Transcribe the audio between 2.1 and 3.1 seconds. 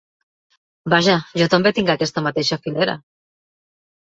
mateixa filera.